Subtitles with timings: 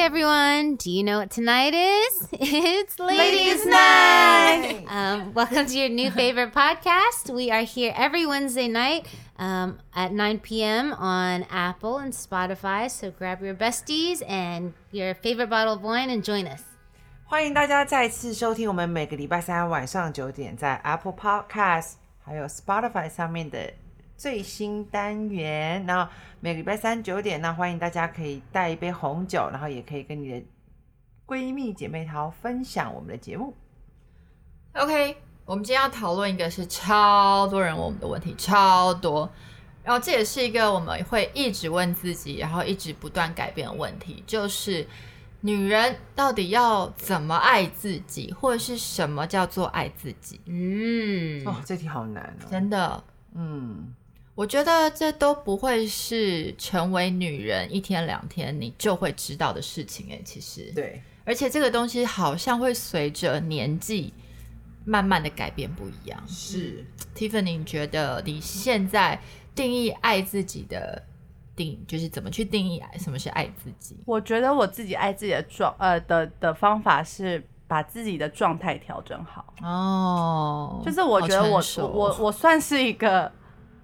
[0.00, 0.76] everyone.
[0.76, 2.28] Do you know what tonight is?
[2.32, 4.84] It's Ladies' Night.
[4.88, 7.28] Um, welcome to your new favorite podcast.
[7.28, 9.06] We are here every Wednesday night
[9.38, 10.94] um, at 9 p.m.
[10.94, 12.90] on Apple and Spotify.
[12.90, 16.62] So grab your besties and your favorite bottle of wine and join us.
[17.26, 23.70] 欢迎大家再次收听我们每个礼拜三晚上九点在 Apple Podcast 还有 Spotify 上面的
[24.21, 25.83] 最新单元。
[25.87, 30.39] 然后每个礼拜三九点那，欢迎大家可以带一杯红酒，然后也可以跟你的
[31.25, 33.55] 闺蜜姐妹淘分享我们的节目。
[34.73, 39.27] OK，我们今天要讨论一个是超多人问我们的问题，超多。
[39.83, 44.87] 然后这也是一个我们会一直问自己，然后一直不断改变的问题，就是
[45.39, 51.43] 女人到底要怎么爱自己，或者是什么叫做爱自己？Mm.
[51.49, 52.45] 哦，这题好难哦。
[52.51, 53.03] 真的，
[53.33, 53.91] 嗯，
[54.41, 64.11] 我觉得这都不会是成为女人一天两天你就会知道的事情哎，其实，对，而且这个东西好像会随着年纪
[64.83, 66.19] 慢慢的改变不一样。
[66.27, 66.83] 是。
[67.15, 69.21] Tiffany，你觉得你现在
[69.53, 70.99] 定义爱自己的
[71.55, 72.97] 定，就是怎么去定义爱？
[72.97, 73.95] 什么是爱自己？
[74.07, 83.31] 我觉得我自己爱自己的状呃的的方法是把自己的状态调整好，哦，就是我觉得我我我算是一个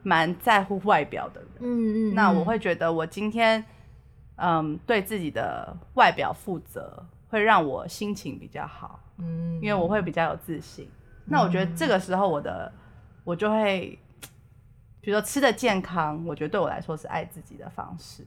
[0.07, 3.61] 蛮在乎外表的人，嗯嗯，那我会觉得我今天
[4.37, 10.89] 嗯对自己的外表负责，会让我心情比较好，嗯，因为我会比较有自信。
[11.25, 12.71] 那我觉得这个时候我的
[13.25, 13.99] 我就会，
[15.01, 18.25] 比如说吃的健康，我觉得对我来说是爱自己的方式，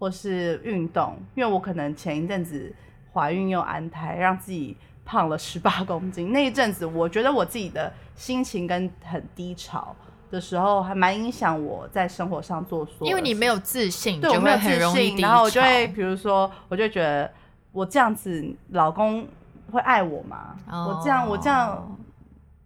[0.00, 2.74] 或是运动，因为我可能前一阵子
[3.12, 9.94] 怀孕又安胎，让自己胖了十八公斤，那一阵子我觉得我自己的心情跟很低潮
[10.32, 17.30] 的时候，还蛮影响我在生活上做因为你没有自信，对我没有自信，然后我就会，比如说，我就觉得
[17.70, 19.28] 我这样子，老公
[19.70, 20.56] 会爱我吗？
[20.66, 21.96] 我这样，我这样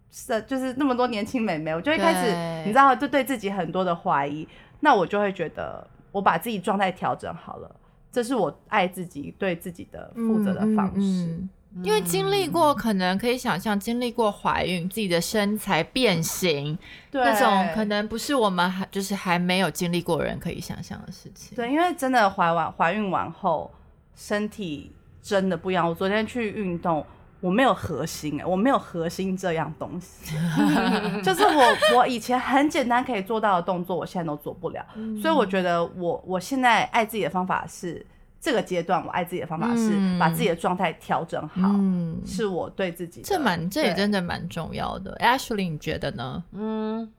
[0.09, 4.47] 是就是那么多年轻美眉，我就会开始，你知道，就对自己很多的怀疑。
[4.79, 7.75] 那我就会觉得，我把自己状态调整好了，
[8.11, 11.01] 这是我爱自己、对自己的负责的方式。
[11.01, 11.49] 嗯嗯
[11.83, 16.77] 因为经历过，可能可以想象，经历过怀孕，自己的身材变形，
[17.11, 21.55] 对，那种可能不是我们还就是还没有经历过人可以想象的事情。
[21.55, 23.71] 对，因为真的怀完怀孕完后，
[24.15, 24.91] 身体
[25.21, 25.87] 真的不一样。
[25.87, 27.05] 我昨天去运动，
[27.41, 30.35] 我没有核心哎、我没有核心这样东西，
[31.21, 34.83] 就是我我以前很简单可以做到的动作，我现在都做不了。
[35.21, 38.03] 所以我觉得我我现在爱自己的方法是
[38.39, 40.19] 这个阶段，我爱自己的方法是嗯。
[40.19, 43.27] 把自己的状态调整好，嗯，是我对自己的。
[43.27, 45.15] 这蛮这也真的蛮重要的。
[45.21, 46.43] Ashley，你觉得呢？
[46.51, 47.11] 嗯，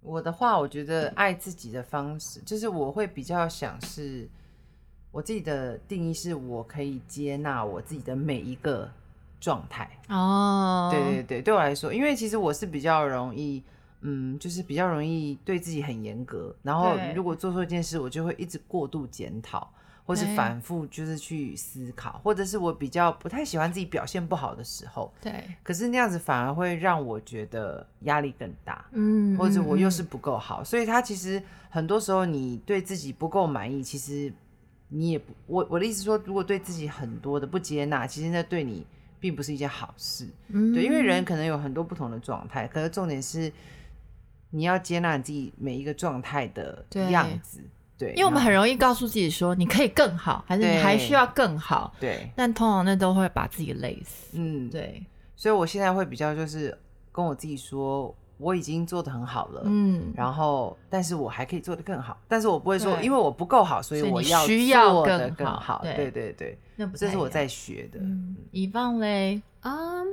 [0.00, 4.28] 我的话，我觉得爱自己的方式，就是我会比较想是，
[5.10, 8.90] 我自己的定义是我可以接纳我自己的每一个
[9.40, 9.88] 状态。
[10.08, 13.62] 哦，对对对，对我来说，因为其实我是比较容易，
[14.00, 19.72] 嗯，就是比较容易对自己很严格，然后如果做错一件事，我就会一直过度检讨，
[20.04, 28.84] 或是反复就是去思考，或者是我比较不太喜欢自己表现不好的时候，对，可是那样子反而会让我觉得压力更大。
[28.90, 34.32] 嗯或者我又是嗯不够好，所以他其实很多时候你对自己不够满意，其实
[34.88, 38.84] 你也不我我的意思说，如果对自己很多的不接纳，其实那对你
[39.20, 40.28] 并不是一件好事。
[40.48, 43.50] 嗯对，因为人可能有很多不同的状态，可是重点是
[44.50, 47.62] 你要接纳你自己每一个状态的样子。
[48.02, 50.82] 对，因为我们很容易告诉自己说你可以更好，还是你对。
[50.82, 54.36] 还需要更好，对，但通常那都会把自己累死。
[54.36, 55.04] 嗯，对，
[55.36, 56.76] 所以我现在会比较就是
[57.12, 59.62] 跟我自己说，我已经做的很好了。
[59.64, 65.80] 嗯，然后，但是我还可以做得更好，但是我不会说，因为我不够好，所以我要需要做的更好。
[65.84, 65.94] 对。
[65.94, 68.00] 对对对，那不太一样这是我在学的。
[68.00, 70.08] 嗯，以放嘞，Um,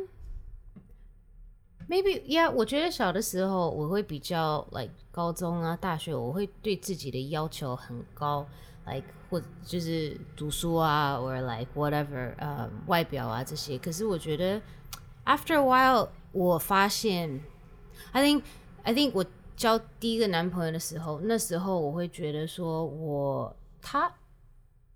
[1.89, 8.45] maybe yeah，我觉得小的时候我会比较 like 高中啊、大学，我会对自己的要求很高
[8.85, 13.77] ，like 或就是读书啊，or like whatever，呃、外表啊这些。
[13.79, 14.61] 可是我觉得
[15.25, 17.41] after a while，我发现
[18.11, 18.43] ，I think
[18.83, 19.25] I think 我
[19.57, 24.13] 交第一个男朋友的时候，那时候我会觉得说我他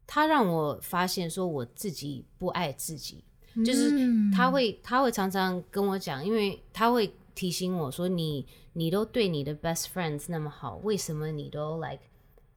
[0.05, 3.23] 他让我发现说我自己不爱自己。
[3.65, 4.31] 就是嗯。
[4.31, 11.99] 他会他会常常跟我讲，因为他会提醒我说你你都对你的 best friends 那么好，为什么你都 like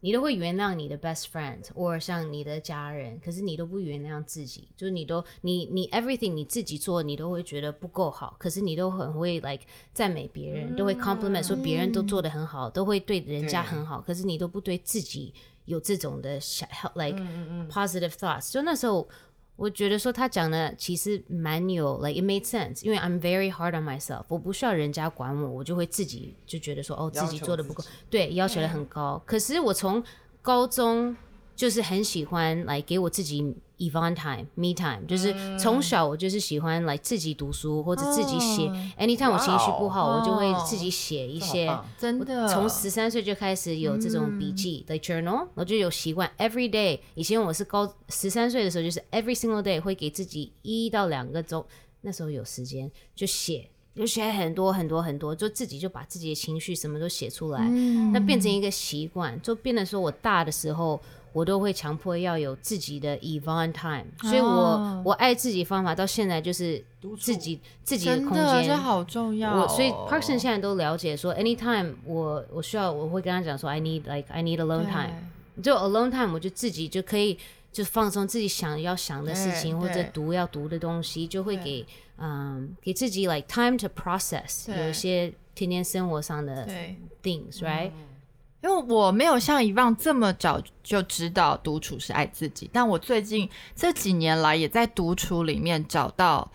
[0.00, 15.34] 你都会原谅你的 best friend，或像你的家人，可是你都不原谅自己，就是你都你你 everything 你自己做，你都会觉得不够好，可是你都很会 like 赞美别人，都会 compliment 说别人都做的很好，都会对人家很好，可是你都不对自己
[15.64, 17.68] 有这种的想，like 嗯。
[17.68, 18.52] positive thoughts。
[18.52, 19.08] 就那时候，
[19.56, 22.84] 我觉得说他讲的其实蛮有，like it made sense。
[22.84, 29.22] 因为 I'm very hard on myself，我不需要人家管我，我就会自己就觉得说，哦，自己做的不够，对，要求的很高。
[29.24, 30.02] 可是我从
[30.42, 31.16] 高中
[31.56, 33.42] 就是很喜欢来给我自己
[33.78, 38.68] Evon time、me time，就是从小我就是喜欢来自己读书或者自己写。
[38.98, 41.70] Anytime 我情绪不好，我就会自己写一些。
[41.98, 47.00] 真的从十三岁就开始有这种笔记的 journal，我就有习惯 every day。
[47.14, 51.62] 以前我是高十三岁的时候，就是 every single day 会给自己一到两个钟，
[52.00, 57.68] 那时候有时间就写，就写很多很多很多，就自己就把自己的情绪什么都写出来，
[58.12, 60.98] 那变成一个习惯，就变得说我大的时候。
[61.36, 65.02] 我都会强迫要有自己的 Evon time，所以我、哦。
[65.04, 66.82] 我爱自己方法到现在就是
[67.18, 69.36] 自己自己的空间这间，好重。
[69.36, 69.60] 要、哦。
[69.60, 75.12] 我所以 Parkson 现在都了解说，anytime 我我需要我会跟他讲说，I need like I need alone time，
[75.62, 77.38] 就 alone time 我就自己就可以
[77.70, 81.84] 就放松自己想要想的事情或者读要读的东西，就会给
[82.16, 86.66] 嗯给自己 like time to process 有一些天天生活上的。
[87.22, 87.90] things，right？
[88.66, 96.50] 因为我没有像以往这么早就知道独处是爱自己，但我最近这几年来也在独处里面找到，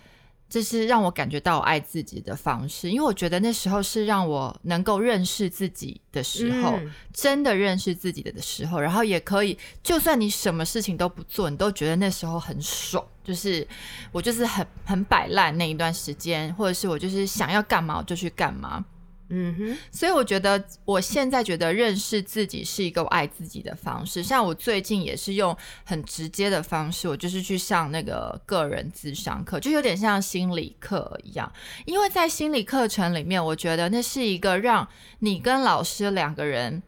[0.50, 2.92] 这是让我感觉到我爱自己的方式。
[2.92, 13.02] 因为我觉得那时候是让我能够认识自己的时候，嗯真的认识自己的时候，然后也可以，就算你什么事情都不做，你都觉得那时候很爽。
[13.24, 13.66] 就是
[14.12, 18.84] 我就是很很摆烂那一段时间，或者是我就是想要干嘛我就去干嘛。
[19.32, 24.22] 嗯哼，所以我觉得我现在觉得认识自己是一个爱自己的方式。
[24.22, 25.56] 像我最近也是用
[25.86, 31.52] 很直接的方式，我就是去上那个个人智商课，就有点像心理课一样。
[31.86, 34.88] 因为在心理课程里面，我觉得那是一个让
[35.20, 36.84] 你跟老师两个人。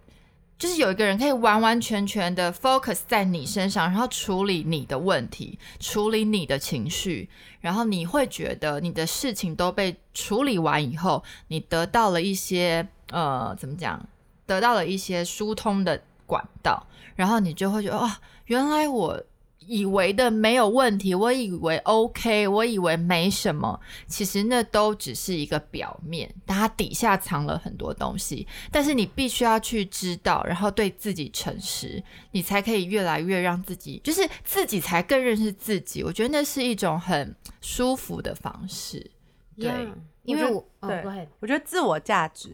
[0.63, 7.27] 就是有一个人可以完完全全的 focus 在你身上，然后处理你的问题，处理你的情绪，
[7.59, 14.07] 然后你会觉得你的事情都被处理完以后，你得到了一些呃，怎么讲？
[14.45, 16.87] 得到了一些疏通的管道，
[17.17, 19.21] 然后你就会觉得哇，原来我
[19.67, 28.47] 以为的没有问题，我以为 OK，我以为没什么，其实那都只是一个表面，但它底下藏了很多东西。
[28.71, 36.03] 但是你必须要去知道，然后对自己诚实，你才可以越来越让自己，就是自己才更认识自己。
[36.03, 39.11] 我觉得那是一种很舒服的方式。
[39.55, 39.93] 对 Yeah，
[40.23, 42.49] 因为我对我觉得自我价值，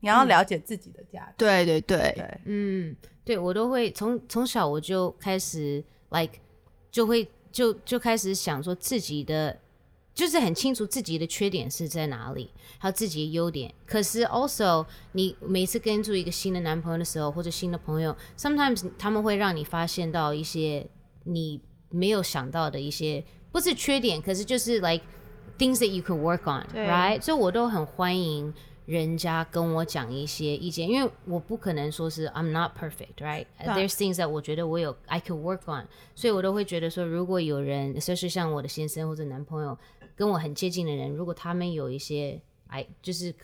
[0.00, 1.34] 你要了解自己的价值。
[1.38, 2.94] 对对对，对，嗯，
[3.24, 6.38] 对我都会从从小我就开始 like
[6.96, 9.54] 就会就就开始想说自己的，
[10.14, 13.70] 就是很清楚自己的缺点是在哪里，还有自己的优点。
[13.84, 20.86] 可是 also 你每次跟住一个新的男朋友的时候，或者新的朋友，sometimes 他们会让你发现到一些
[21.24, 21.60] 你
[21.90, 23.22] 没有想到的一些，
[23.52, 25.04] 不是缺点，可是就是 like
[25.58, 27.20] things that you could work on，right？
[27.20, 28.54] 所以我都很欢迎
[28.86, 33.46] 人家跟我讲一些意见，因为我不可能说是 I'm not perfect, right?
[33.58, 39.76] There's things that 我觉得我有 I could work on，所以我都会觉得说，如果有人，就是像我的先生或者男朋友
[40.14, 43.34] 跟我很接近的人，如果他们有一些 I 就是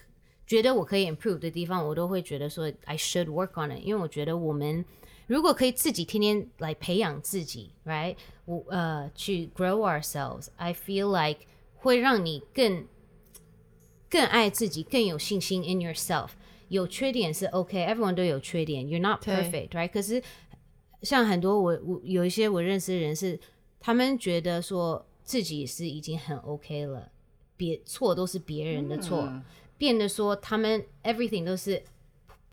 [0.46, 4.84] 觉得我可以 improve 的地方，我都会觉得说 I should work on it，因为我觉得我们
[5.26, 8.14] 如果可以自己天天来培养自己，right？
[8.44, 12.86] 我呃去 grow ourselves，I feel like 会让你更
[14.12, 16.28] 更爱自己，更有信心 in yourself。
[16.68, 19.88] 有缺点是 OK，everyone、都有缺点，You're not perfect，right？
[19.88, 20.22] 可是
[21.00, 23.40] 像很多我我有一些我认识的人是，
[23.80, 27.10] 他们觉得说自己是已经很 OK 了，
[27.56, 29.42] 别错都是别人的错，嗯
[29.78, 31.82] 变得说他们 everything 都是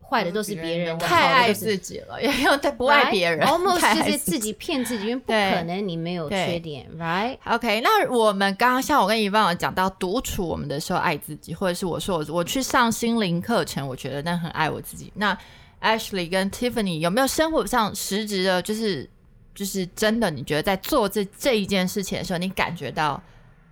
[0.09, 3.39] 坏的都是别人的，太爱好的都是自己了， 也有太不爱别人
[3.79, 15.13] 太爱就是自己骗自己，因为不可能你没有缺点，right？OK，那我们刚刚像我跟伊万有讲到独处我们的时候爱自己，或者是我说我我去上心灵课程，我觉得那很爱我自己。
[15.15, 15.37] 那
[15.81, 19.09] Ashley 跟 Tiffany 有没有生活上实质的，就是
[19.55, 23.21] 就是真的，你觉得在做这这一件事情的时候，你感觉到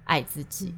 [0.05, 0.73] 爱自己？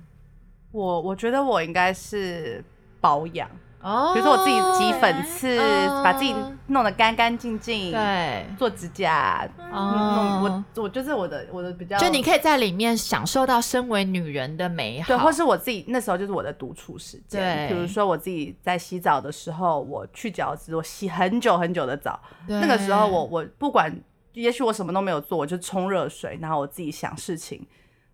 [0.72, 2.64] 我我觉得我应该是
[3.02, 3.50] 保养，
[3.82, 6.02] 哦比如说我自己挤粉刺，哦。
[6.04, 6.34] 把自己
[6.68, 17.76] 弄得干干净净，对，做指甲，哦弄我我就是我的我的比较，就你可以在里面享受到身为女人的美好，对，或是我自己那时候就是我的独处时间，对。
[17.76, 22.60] 比如说我自己在洗澡的时候，我去角质，我洗很久很久的澡，对。
[22.60, 23.94] 那个时候我我不管，
[24.34, 27.68] 也许我什么都没有做，我就冲热水，然后我自己想事情，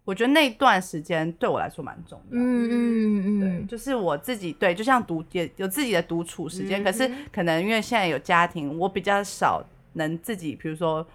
[0.05, 2.38] 我觉得那段时间对我来说蛮重要的。
[2.38, 11.05] 嗯嗯对，嗯，就是我自己对，就像独也有自己的独处时间，可是嗯可能因为现在有家庭，我比较少能自己，比如说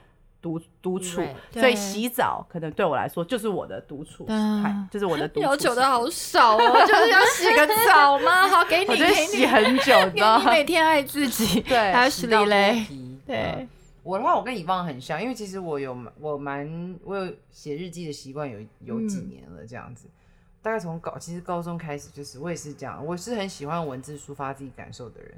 [0.43, 4.27] 独独处所以洗澡可能对我来说就是我的独处
[4.91, 8.49] 就是我的独处要求的好少哦，就是要洗个澡吗？
[8.49, 8.97] 好，给你，
[9.29, 10.51] 洗很久，你知道 吗？
[10.51, 11.61] 你每天爱自己。
[11.61, 12.87] 对洗到 Ashley 嘞
[13.27, 13.69] 对嗯
[14.11, 20.09] 我的话，我跟以方很像，因为其实我有我蛮我有写日记的习惯，有有几嗯年了这样子。
[20.61, 25.33] 大概从高其实高中开始，就是我也是这样，我是很喜欢文字抒发自己感受的人，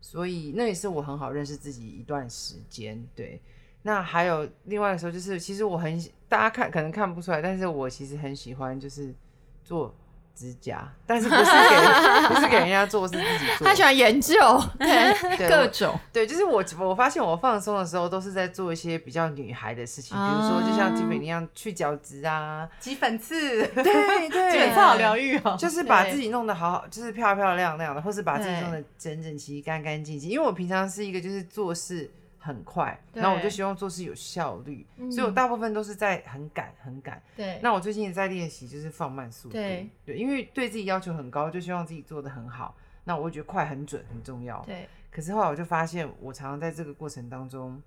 [0.00, 3.06] 所以那也是我很好认识自己一段时间。
[3.14, 3.38] 对，
[3.82, 9.14] 那还有另外的时候，就是其实我很大家看可能看不出来，但是我其实很喜欢就是
[9.62, 9.94] 做
[10.34, 13.66] 指甲，但是不是给不是给人家做，是自己做。
[13.68, 14.34] 他喜欢研究，
[14.78, 23.82] 对对 各种，对，就是我我发现我放松的时候都是在做一些比较女孩的事情，比如说就像啊 Tiffany 一样去角质啊，挤粉刺，对
[24.28, 24.50] 对。
[24.52, 25.56] 挤粉刺好疗愈哦。
[25.58, 30.28] 就是把自己弄得好好，就是漂漂亮亮的，或是把自己弄得整整齐、干干净净。
[30.28, 32.10] 因为我平常是一个就是做事
[32.44, 37.22] 很快，对然后我就希望做事有效率，所以我嗯大部分都是在很赶很赶。
[37.34, 39.54] 对，那我最近也在练习，就是放慢速度。
[39.54, 42.76] 对对，因为对自己要求很高，就希望自己做的很好。
[43.04, 44.62] 那我会觉得快很准很重要。
[44.66, 47.82] 对可是后来我就发现，我常常在这个过程当中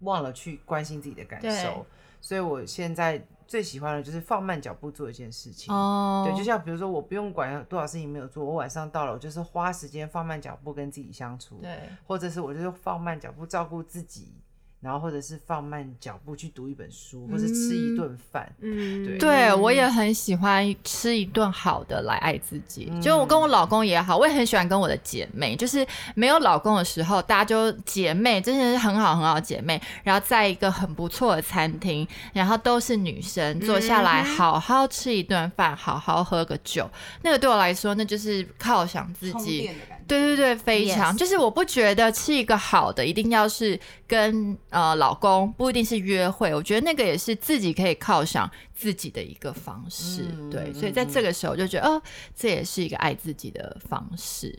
[0.00, 1.86] 忘了去关心自己的感受，
[2.20, 5.74] 所以我现在最喜欢的就是放慢脚步做一件事情。
[5.74, 14.34] 哦，对，就像比如说，我不用管多少事情没有做，我晚上到了，我就是花时间放慢脚步跟自己相处，对或者是我就是放慢脚步照顾自己，
[14.80, 18.50] 然后或者是放慢脚步去读一本书，或是吃一顿饭。
[18.60, 22.88] 嗯，对对，我也很喜欢吃一顿好的来爱自己。
[22.90, 36.88] 嗯就我跟我老公也好，我也很喜欢跟我的姐妹，就是没有老公的时候，大家就姐妹，真的是很好很好的姐妹，然后在一个很不错的餐厅，然后都是女生，坐下来好好吃一顿饭，好好喝个酒，
[37.22, 39.70] 那个对我来说，那就是犒赏自己。
[40.18, 50.26] 对对对，非常 Yes 就是我不觉得吃一个好的一定要是跟呃老公，不一定是约会，我觉得那个也是自己可以犒赏自己的一个方式。
[50.30, 52.02] 嗯对，嗯所以在这个时候就觉得，哦，
[52.34, 54.58] 这也是一个爱自己的方式。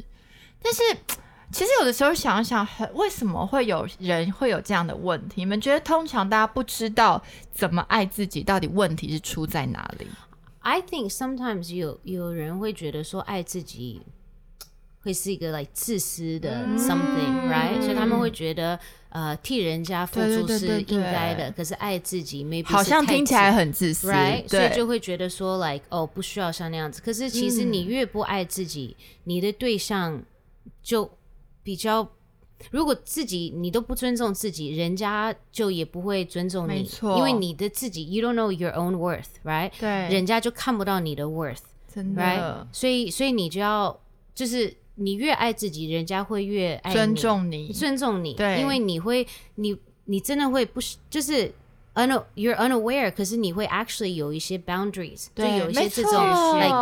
[0.62, 0.82] 但是
[1.52, 5.42] 其实有的时候想想，很为什么会有人会有这样的问题？
[5.42, 7.22] 你们觉得通常大家不知道
[7.54, 10.08] 怎么爱自己，到底问题是出在哪里
[10.60, 14.02] ？I think sometimes 有有人会觉得说爱自己
[15.04, 18.80] 会是一个 like 自私的嗯 something，right？、所以他们会觉得
[19.10, 27.02] 呃替人家付出是对对对应该的，可是爱自己 maybe 好像听起来很自私 right，所以就会觉得说，like 哦，不需要像那样子。
[27.04, 30.22] 可是其实你越不爱自己，你的对象
[30.84, 31.10] 就
[31.64, 32.08] 比较，
[32.70, 39.72] 如果自己你都不尊重自己，人家就也不会尊重你，没错因为你的自己，you don't know your own worth，right？
[39.80, 41.58] 对人家就看不到你的 worth，right？
[41.94, 44.00] 真的所以，所以你就要
[44.34, 48.60] 就是你越爱自己，人家会越爱你尊重你，尊重你，对。
[48.60, 51.52] 因为你会，你你真的会不是就是
[51.96, 56.74] un you're unaware，可是你会 actually 有一些 boundaries，就对有一些这种 like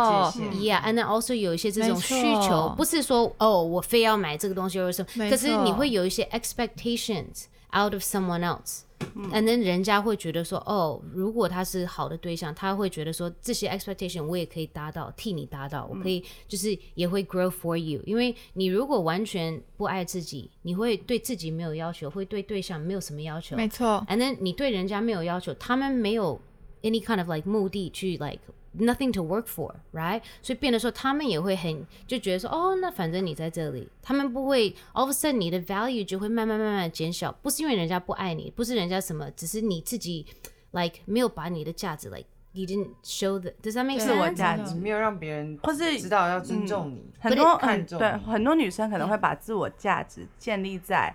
[0.60, 8.82] yeah，and then also 有一些这种需求，不是说哦我非要买这个东西或者什么，可是你会有一些 expectations out of someone else。
[9.14, 18.02] 嗯 And then 人家会觉得说，哦，如果他是好的对象，他会觉得说这些 expectation 我也可以达到，替你达到，我可嗯以就是也会 grow for you。
[18.04, 23.56] 因为你如果完全不爱自己，你会对自己没有要求，会对对象没有什么要求。
[23.56, 26.38] 没错，And then 你对人家没有要求，他们没有
[26.82, 28.40] any kind of like 目的去 like
[28.78, 30.22] nothing to work for，right？
[30.42, 40.26] 所以变得说他们也会很就觉得说，哦，那反正你在这里，他们不会 all of a sudden 你的 value 就会慢慢慢慢减小，不是因为人家不爱你，不是人家什么，只是你自己
[40.70, 44.34] like 没有把你的价值 like you didn't show the does that make 对我 sense？
[44.34, 51.14] 价值没有让别人或是知道要尊重你，很多看重嗯对很多女生可能会把自我价值建立在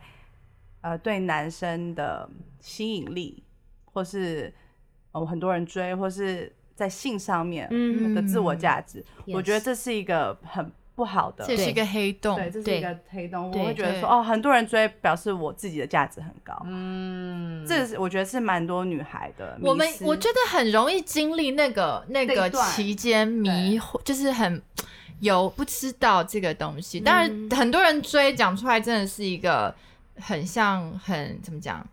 [0.82, 2.30] 呃对男生的
[2.62, 3.44] 吸引力，
[3.86, 4.54] 或是
[5.12, 9.04] 哦很多人追，或是在性上面嗯的自我价值。
[9.28, 11.46] 我觉得这是一个很不好的。
[11.46, 13.52] 这是一个黑洞，对，这是一个黑洞。
[13.52, 16.56] 我会觉得说，哦，很多人追，表示我自己的价值很高。
[16.66, 19.58] 嗯，这是我觉得是蛮多女孩的。
[19.62, 24.62] 我们我觉得很容易经历那个那个期间迷惑，就是很
[25.22, 27.00] 有不知道这个东西。
[27.00, 29.74] 当然，很多人追讲出来，真的是一个
[30.18, 31.86] 很像很怎么讲，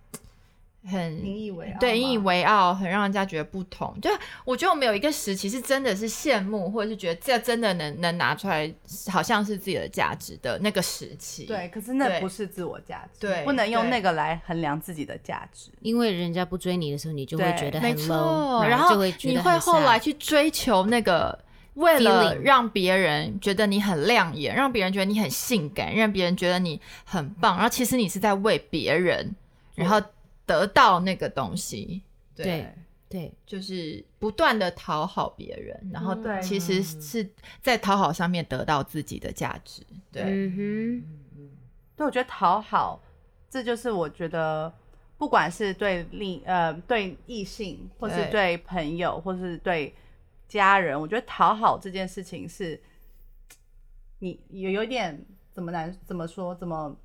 [0.85, 3.97] 很引以为傲，对，引以为傲，很让人家觉得不同。
[4.01, 4.11] 就
[4.45, 8.73] 我觉得我们有一个时期是真的是羡慕，或者是觉得这真的能能拿出来，
[9.09, 11.45] 好像是自己的价值的那个时期。
[11.45, 15.71] 对，可是那不是自我价值，对不能用那个来衡量自己的价值。
[15.81, 21.39] 因为人家不追你的时候，你就会觉得很 low，然然后就会觉得很你会后来去追求那个，
[21.75, 29.37] 为了让别人觉得你很亮眼，让别人觉得你很性感，让别人觉得你很棒，然后其实你是在为别人
[29.77, 30.03] 然后
[30.53, 32.03] 得到那个东西。
[32.35, 32.67] 对。
[33.09, 36.41] 对，就是不断的讨好别人，然后对。
[36.41, 37.31] 其实是
[37.61, 39.83] 在讨好上面得到自己的价值。
[40.11, 41.53] 对，嗯哼。
[41.95, 43.03] 对，我觉得讨好，
[43.51, 44.73] 这就是我觉得，
[45.19, 49.95] 不管是对另呃对异性，或是对对朋友，或是对
[50.49, 52.81] 家人，我觉得讨好这件事情是，
[54.21, 56.97] 你有有点怎么难怎么说怎么，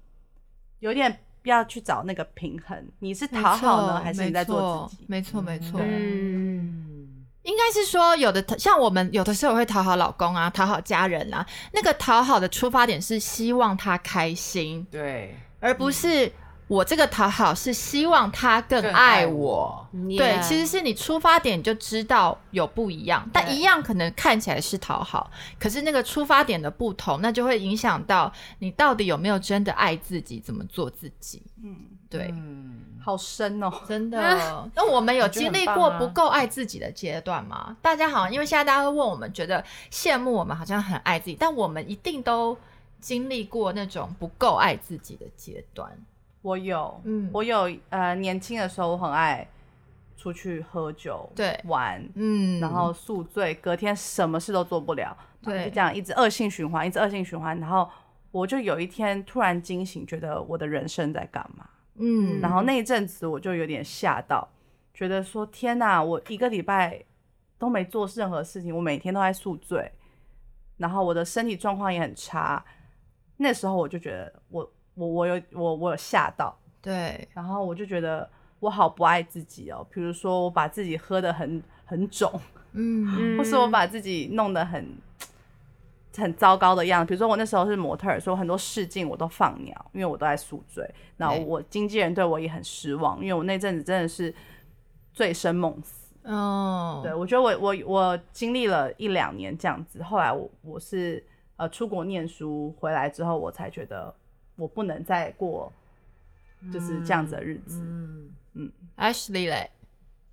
[0.80, 5.06] 有点要去找那个平衡，你是讨好呢，还是你在做自己？
[5.08, 5.80] 没错，没错。
[5.82, 16.32] 嗯，嗯，应该是说，有的像我们有的时候会讨好老公啊，讨好家人啊，那个讨好的出发点是希望他开心，对，而不是
[16.68, 19.88] 我这个讨好是希望他更更爱爱我。
[19.94, 31.42] 嗯对其实是你出发点就知道有不一样，但一样可能看起来是讨好，可是那个出发点的不同，那就会影响到你到底有没有真的爱自己，怎么做自己。
[31.64, 31.76] 嗯，
[32.10, 33.72] 对，嗯，好深哦。
[33.88, 34.20] 真的。
[34.76, 37.76] 那我们有经历过不够爱自己的阶段吗？
[37.82, 42.58] 大家好像因为现在大家会问我们，觉得羡慕我们好像很爱自己，但我们一定都
[43.00, 45.92] 经历过那种不够爱自己的阶段。
[46.48, 49.46] 我有，嗯我有，呃，年轻的时候我很爱
[50.16, 55.14] 出去喝酒，对玩，嗯然后宿醉，隔天什么事都做不了，
[55.44, 57.90] 对就这样一直恶性循环，一直恶性循环，然后
[58.32, 61.68] 我就有一天突然惊醒，觉得我的人生在干嘛？
[61.96, 64.48] 嗯然后那一阵子我就有点吓到，
[64.94, 67.04] 觉得说天哪，我一个礼拜
[67.58, 69.92] 都没做任何事情，我每天都在宿醉，
[70.78, 72.64] 然后我的身体状况也很差。
[73.36, 78.28] 那时候我就觉得我我我有我我有吓到，对，然后我就觉得
[78.60, 79.86] 我好不爱自己哦。
[79.92, 82.32] 比如说我把自己喝得很很肿，
[82.74, 84.98] 嗯 或是我把自己弄得很
[86.18, 87.10] 很糟糕的样子。
[87.10, 90.90] 比如说我那时候是模特儿，所以很多试镜我都放鸟，因为我都在宿醉。
[91.16, 94.34] 然后我经纪人对我也很失望，因为我那阵子真的是
[95.14, 96.08] 醉生梦死。
[96.24, 101.24] 哦，对我觉得我我我经历了一两年这样子，后来我我是
[101.56, 104.14] 呃出国念书回来之后，我才觉得
[104.58, 105.72] 我不能再过
[106.74, 107.80] 就是这样子的日子。
[107.82, 109.70] 嗯嗯 Ashley 嘞，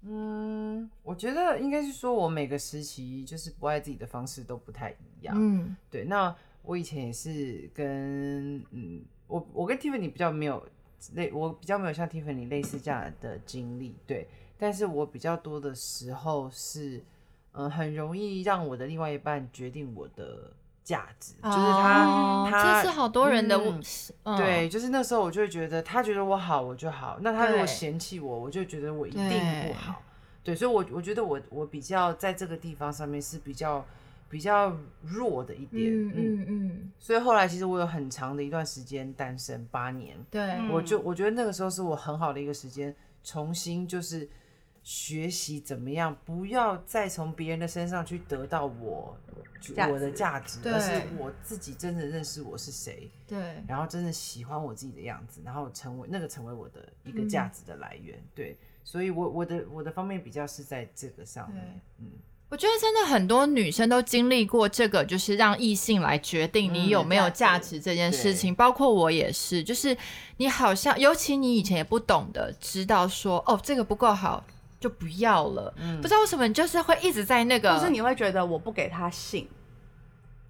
[0.03, 5.37] 嗯，我觉得应该是说，我每个时期就是不爱自己的方式都不太一样。
[5.39, 10.67] 嗯对，那我以前也是跟嗯，我我跟 Tiffany 比较没有
[11.15, 14.27] 类，我比较没有像 Tiffany 类似这样的经历，对。
[14.57, 17.03] 但是我比较多的时候是，
[17.53, 20.51] 嗯、很容易让我的另外一半决定我的
[20.85, 23.83] 价值，就是他、哦他这是好多人的嗯
[24.25, 27.19] 嗯对，就是那时候我就会觉得他觉得我好，我就好。
[27.23, 29.29] 那他如果嫌弃我，我就觉得我一定
[29.67, 30.03] 不好。
[30.45, 33.83] 对，所以我我觉得我我比较在这个地方上面是比较
[34.29, 35.91] 比较弱的一点。
[35.91, 42.95] 嗯嗯嗯，所以后来其实我有很长的一段时间单身八年，对，嗯我就我觉得那个时候是我很好的一个时间，
[43.25, 44.29] 重新就是
[44.85, 49.17] 学习怎么样，不要再从别人的身上去得到我
[49.91, 50.73] 我的价值，对。
[50.73, 53.11] 而是我自己真的认识我是谁。
[53.27, 62.11] 对，然后真的喜欢我自己的样子，然后成为那个成为我的一个价值的来源，对，所以我我的我的方面比较是在这个上面，嗯，
[62.51, 67.81] 我觉得真的很多女生都经历过这个，就是让异性来决定你有没有价值。
[67.81, 69.97] 这件事情，包括我也是，就是
[70.37, 74.45] 你好像，尤其你以前也不懂得知道说，哦，这个不够好
[74.85, 75.97] 就不要了，嗯。
[76.03, 79.49] 不知道为什么你就是会一直在那个，就是你会觉得我不给他信，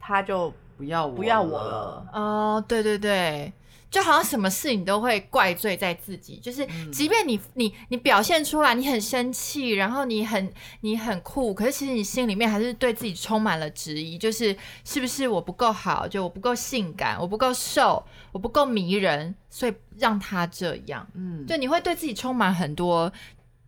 [0.00, 2.04] 他就不要我不要我了。
[2.12, 3.52] 哦，对对对，
[3.88, 23.12] 就好像什么事你都会怪罪在自己，就是即便你你你表现出来你很生气，然后你很你很酷，可是其实你心里面还是对自己充满了质疑，就是是不是我不够好，就我不够性感，我不够瘦，我不够迷人，所以让他这样，嗯，就，你会对自己充满很多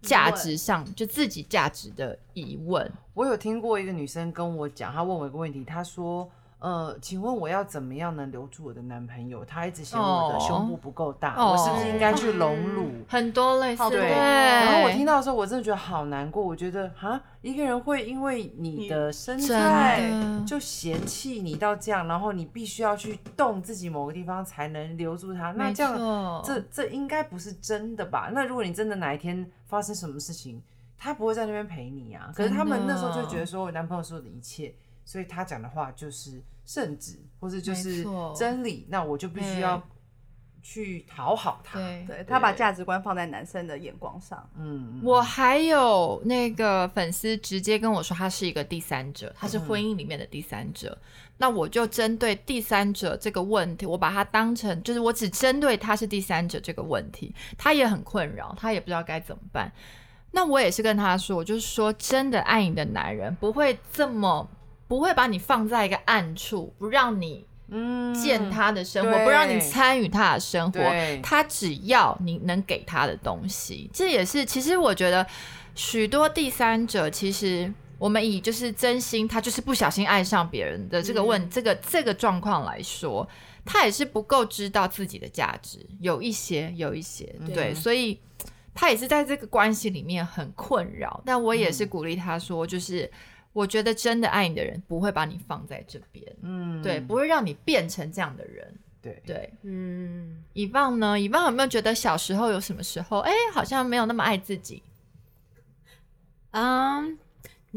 [0.02, 6.30] 价值上就自己价值的疑问，我有听过一个女生跟我讲，她问我一个问题，她说。
[6.58, 9.44] 呃，请问我要怎么样能留住我的男朋友？
[9.44, 12.90] 他一直嫌我的哦胸部不够大，哦我是不是应该去隆乳？
[13.06, 16.42] 很多类似对，然后我听到的时候，我真的觉得好难过。
[16.42, 20.10] 我觉得哈，一个人会因为你的身材
[20.46, 28.30] 就嫌弃你到这样，然后你必须要去动自己某个地方才能留住他，那这样这这应该不是真的吧？
[28.32, 30.62] 那如果你真的哪一天发生什么事情，
[30.96, 32.32] 他不会在那边陪你啊。
[32.34, 34.74] 可是他们那时候就觉得说，我男朋友说的一切，
[35.06, 38.04] 所以他讲的话就是圣旨，或者就是
[38.36, 39.80] 真理，那我就必须要
[40.60, 41.78] 去讨好他。
[41.78, 50.98] 对对他把价值观放在男生的眼光上，嗯，我还有那个粉丝直接跟我说，他是一个第三者，他是婚姻里面的第三者。
[51.38, 59.70] 那我就针对第三者这个问题，我把他当成就是我只针对他是第三者这个问题，他也很困扰，他也不知道该怎么办。
[60.32, 64.48] 那我也是跟他说，我就是说，真的爱你的男人不会这么
[64.88, 68.14] 不会把你放在一个暗处，不让你嗯。
[68.14, 70.80] 见他的生活，对不让你参与他的生活，
[71.22, 75.26] 他只要你能给他的东西，这也是其实我觉得
[75.74, 77.72] 许多第三者其实。
[77.98, 83.26] 我们以就是真心，他就是不小心爱上别人的这个问、这个这个状况来说，
[83.64, 87.24] 他也是不够知道自己的价值，有一些有一些。
[87.54, 88.20] 对，所以
[88.74, 91.22] 他也是在这个关系里面很困扰。
[91.24, 93.10] 但我也是鼓励他说，就是
[93.56, 98.78] 我觉得真的爱你的人不会把你放在这边，嗯对，不会让你变成这样的人。
[99.00, 101.18] 对对，嗯，以望呢？
[101.18, 104.82] 以望有没有觉得小时候有什么时候，哎、好像没有那么爱自己？
[106.50, 107.18] 嗯、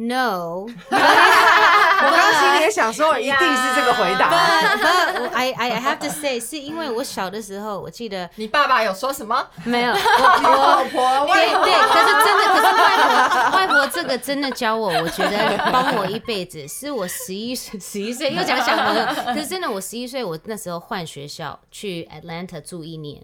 [0.08, 4.30] no， 我刚刚心里也想说，一定是这个回答。
[4.32, 9.46] but but I I have to say，是因为我小的时候，我记得你爸爸有说什么？
[9.66, 16.66] 没有 我我婆对对，可是真的，可是外婆 外婆这个真的教我，我觉得帮我一辈子。
[16.68, 23.22] 是我十一岁，十一岁又讲小朋友，可是真的，我十一岁，我那时候换学校去 Atlanta 住一年，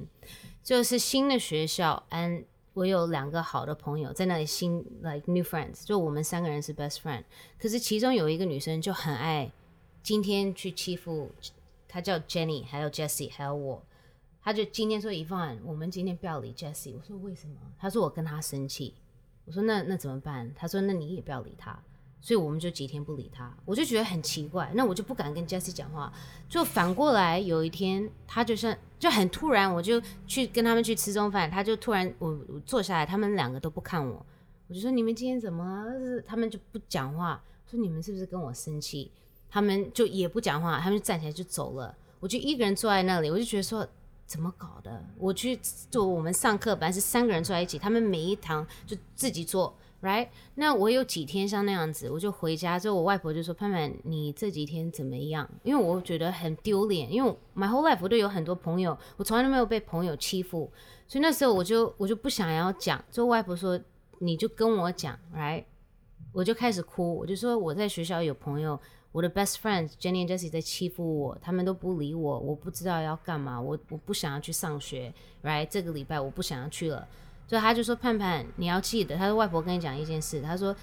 [0.64, 2.44] 就是新的学校，and
[2.76, 7.24] 我有两个好的朋友在那里新 like new friends，就我们三个人是 best friend。
[7.58, 9.50] 可是其中有一个女生就很爱
[10.04, 11.32] 今天去欺负，
[11.88, 13.82] 她叫 Jenny，还有 Jessie，还有我。
[14.42, 16.94] 她就今天说一万，我们今天不要理 Jessie。
[16.94, 17.56] 我说为什么？
[17.80, 18.94] 她说我跟她生气。
[19.46, 20.54] 我说那那怎么办？
[20.54, 21.82] 她说那你也不要理她。
[22.26, 23.56] 所以我们就几天不理他。
[23.66, 26.12] 我就觉得很奇怪，那我就不敢跟 Jesse 讲话。
[26.50, 34.26] 就反过来，有一天他就像就很突然，我就去跟他们去吃中饭，他就突然我我坐下来，他们两个都不看我。
[34.68, 36.20] 我就说你们今天怎么了？
[36.26, 37.40] 他们就不讲话。
[37.70, 39.12] 说你们是不是跟我生气？
[39.48, 41.96] 他们就也不讲话，他们就站起来就走了。
[42.20, 43.88] 我就一个人坐在那里，我就觉得说
[44.26, 45.06] 怎么搞的？
[45.20, 45.60] 我去
[45.92, 50.28] 做我们上课本来是三个人坐在一起，他们每一堂就自己做，right？
[50.54, 60.72] 那我有几天像那样子，我就回家之后，我外婆就说：“潘潘，你这几天怎么样？”因为我觉得很丢脸，因为 my whole life 我都有很多朋友，我从来都没有被朋友欺负，
[61.08, 63.04] 所以那时候我就我就不想要讲。
[63.10, 63.80] 之后外婆说
[64.20, 65.64] ：“你就跟我讲，right？”
[66.32, 68.78] 我就开始哭，我就说我在学校有朋友，
[69.14, 75.14] 我的 best friends Jenny and Jessie 在欺负我，他们都不理我，我不知道要干嘛，我我不想要去上学
[75.44, 75.66] ，right？
[75.70, 77.08] 这个礼拜我不想要去了，
[77.48, 80.76] 所以他就说盼盼你要记得，他说外婆跟你讲一件事，他说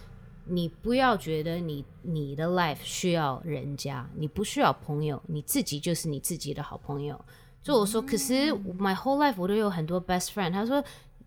[0.46, 7.18] 你不要觉得你你的 life 需要人家，你不需要朋友，你自己就是你自己的好朋友。
[7.62, 10.82] 就我说，可是 my whole life 我都有很多 best friend，他说。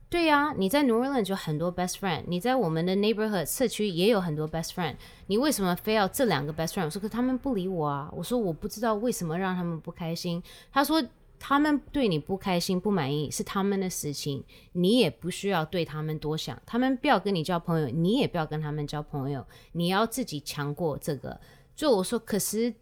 [0.07, 4.95] 对呀、你在 New Orleans 就很多 best friend，你在我们的 neighborhood 社区也有很多 best friend，
[5.27, 6.85] 你为什么非要这两个 best friend？
[6.85, 10.41] 我说可他们不理我啊，我说我不知道为什么让他们不开心。
[10.71, 11.03] 他说
[11.39, 14.43] 他们对你不开心不满意是他们的事情，
[14.73, 21.39] 你也不需要对他们多想，他们不要跟你交朋友，你也不要跟他们交朋友，你要自己强过这个。
[21.75, 22.73] 就我说可是。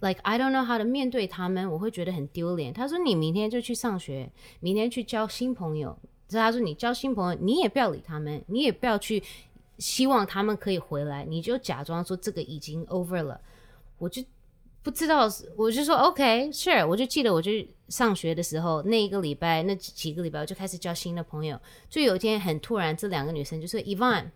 [0.00, 2.72] Like I don't know how to 面对他们，我会觉得很丢脸。
[2.72, 5.98] 他说你明天就去上学，明天去交新朋友。
[6.28, 9.20] 所以他说你交新朋友，你也不要理他们，你也不要去
[9.78, 13.40] 希望他们可以回来，你就假装说这个已经 over 了。
[13.98, 14.22] 我就
[14.84, 17.50] 不知道，我就说 OK，sure，我就记得我就
[17.88, 21.60] 上学的时候那一个礼拜，那几个礼拜我就开始交新的朋友。
[21.88, 24.30] 就有一天很突然，这两个女生就说 Evan，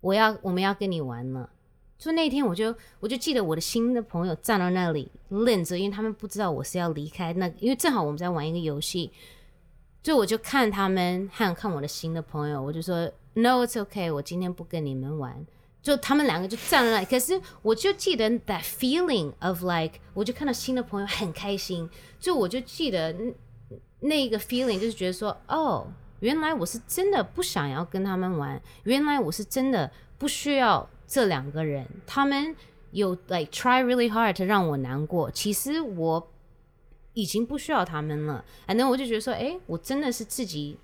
[0.00, 1.50] 我要我们要跟你玩了。
[1.98, 9.10] 就那天我就我就记得我的新的朋友站到那里愣着，因为他们不知道我是要离开那，因为正好我们在玩一个游戏。
[10.02, 15.46] 就我就看他们还有看我的新的朋友，我就说 No, it's okay，我今天不跟你们玩。
[15.82, 21.90] 就他们两个就站在那，可是我就记得 that feeling of like，我就看到新的朋友很开心，
[22.20, 23.14] 就我就记得
[24.00, 25.86] 那个 feeling 就是觉得说，哦，
[26.20, 32.54] 原来我是真的不想要跟他们玩，原来我是真的不需要这两个人，他们
[32.92, 36.28] 有 like try really hard 让我难过，其实我。
[37.14, 38.42] 已经不需要他们了。
[38.66, 40.78] And then 我就觉得说，哎，我真的是自己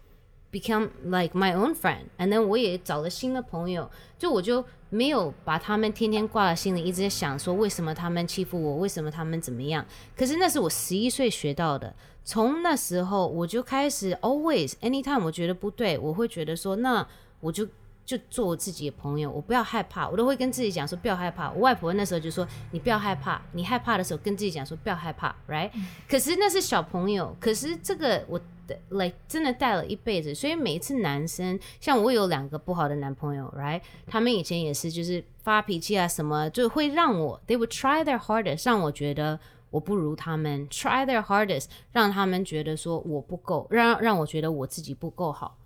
[0.51, 2.07] become like my own friend。
[2.19, 9.85] And then 我也找了新的朋友，就我就没有把他们天天挂在心里，一直在想说为什么他们欺负我，为什么他们怎么样。
[10.17, 17.07] 可是那是我十一岁学到的，从那时候我就开始 always anytime 我觉得不对，我会觉得说，那
[17.41, 17.67] 我就
[18.09, 21.51] 就做我自己的朋友，我不要害怕，我都会跟自己讲说不要害怕。
[21.51, 25.71] 我外婆那时候就说你不要害怕，你害怕的时候跟自己讲说不要害怕，right？、
[26.09, 33.83] 可是那是小朋友，可是这个我的 like 真的带了一辈子，所以每一次男生，像我有两个不好的男朋友，right？
[34.07, 39.39] 他们以前也是就是发脾气啊什么，就会让我 they would try their hardest 让我觉得。
[39.71, 45.58] 我不如他们，try their hardest，让他们觉得说我不够，让让我觉得我自己不够好。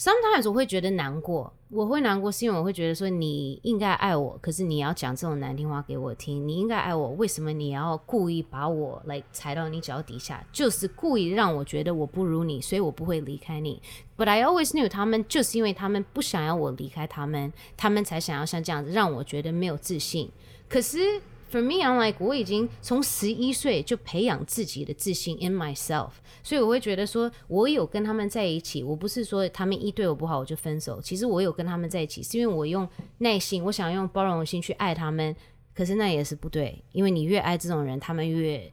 [0.00, 6.48] Sometimes 我会觉得难过，我会难过是因为我会觉得说你应该爱我，可是你要讲这种难听话给我听。
[6.48, 10.42] 你应该爱我，为什么你要故意把我来踩到你脚底下？
[10.50, 13.82] 就是故意让我觉得我不如你，所以我不会离开你。
[14.16, 20.30] But I always knew 他们就是因为他们不想要我离开他们，他们才想要像这样子让我觉得没有自信。
[20.66, 26.10] 可是 For me, I'm like 我已经从十一岁就培养自己的自信 in myself，
[26.44, 31.00] 所以我会觉得说，我有跟他们在一起，我不是说他们一对我不好我就分手。
[31.02, 35.34] 其实我有跟他们在一起，是因为我用耐心，我想用包容心去爱他们。
[35.74, 38.70] 可是那也是不对，因为你越爱这种人，他们越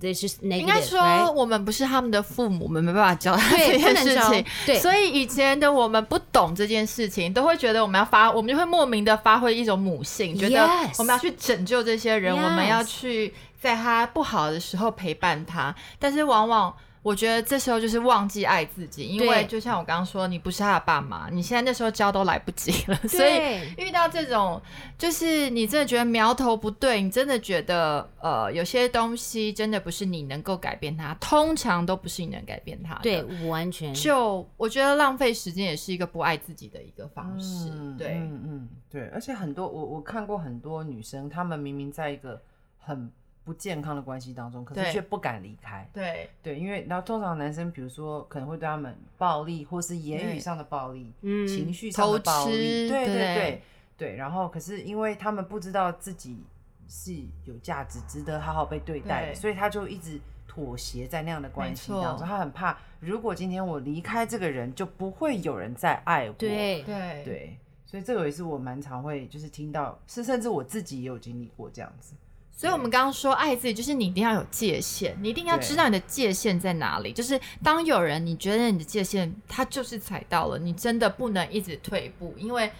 [0.00, 0.58] this just negative。
[0.58, 4.44] 应该说，我们不是他们的父母，我们没办法教他这件事情。
[4.64, 15.74] 对所以以前的我们不懂这件事情，都会觉得我们要发，我们就会莫名的发挥一种母性，觉得我们要去拯救这些人我们要去在他不好的时候陪伴他。
[15.98, 16.74] 但是往往
[17.06, 24.60] 我觉得这时候就是忘记爱自己，因为就像我刚刚说，你不是他的爸妈，你现在那时候教都来不及了， 所以遇到这种，
[24.98, 33.02] 就是你真的觉得苗头不对，你真的觉得呃，有些东西真的不是你能够改变它，通常都不是你能改变它的。
[33.02, 37.70] 对，完全就我觉得浪费时间也是一个不爱自己的一个方式。
[37.72, 42.42] 嗯对，嗯嗯，对，而且很多我我看过很多女生，她们明明在一个
[42.78, 43.08] 很
[43.46, 45.88] 不健康的关系当中，可是对却不敢离开。
[45.92, 53.62] 对，对，因为然后通常男生，比如说可能会对他们暴力，或是言语上的暴力，嗯情绪上的暴力，对对对对
[53.96, 54.16] 对。
[54.16, 56.42] 然后可是因为他们不知道自己
[56.88, 62.26] 是有价值、值得好好被对待的，所以他就一直妥协在那样的关系当中。
[62.26, 66.32] 他很怕，如果今天我离开这个人，就不会有人再爱我。
[66.32, 72.16] 对对，对，所以这个也是我蛮常会就是听到，是甚至我自己也有经历过这样子。
[72.56, 77.12] 所以，我们刚刚说爱自己，就是你一定要有界限，你一定要知道你的界限在哪里。
[77.12, 82.72] 就是当有人你觉得你的界限他就是踩到了，你真的不能一直退步，因为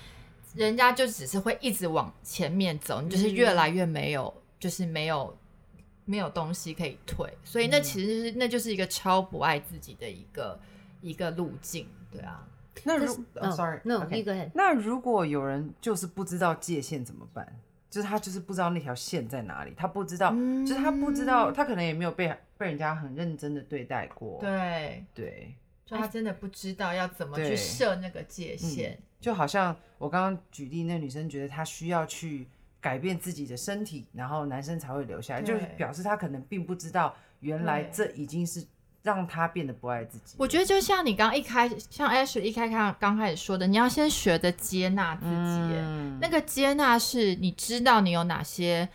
[0.54, 5.36] 人家就只是会一直往前面走，你就是越来越没有，就是没有
[6.06, 7.30] 没有东西可以退。
[7.44, 10.58] 所以那其实是、那就是一个超不爱自己的一个
[11.02, 12.48] 一个路径，对啊。
[12.84, 17.46] 那如可是哦 sorry，no，OK 你 go ahead 那如果有人就是不知道界限怎么办？
[17.88, 24.38] 就是他就是不知道那条线在哪里，他不知道，就是他不知道，他可能也没有被被人家很认真的对待过。
[24.40, 28.98] 对，对，就他真的不知道要怎么去设那个界限。
[29.18, 32.46] 就好像我刚刚举例，那女生觉得她需要去
[32.80, 38.64] 改变自己的身体，然后男生才会留下来，就是表示他可能并不知道原来这已经是
[39.06, 40.34] 让他变得不爱自己。
[40.36, 45.30] 我觉得就像你刚一开始，像 Ash 一开开刚开始说的，你要先学着接纳自己。
[45.30, 48.88] 嗯那个接纳是你知道你有哪些